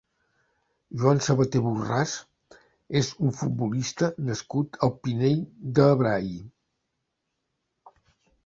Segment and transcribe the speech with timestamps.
[1.01, 2.13] Joan Sabaté Borràs
[3.01, 5.47] és un futbolista nascut al Pinell
[5.81, 6.29] de Brai.